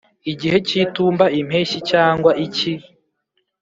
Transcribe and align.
igihe 0.31 0.57
cy'itumba, 0.67 1.25
impeshyi, 1.39 1.79
cyangwa 1.91 2.31
icyi 2.45 2.73